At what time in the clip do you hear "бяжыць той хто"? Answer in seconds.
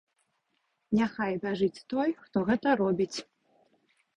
1.45-2.37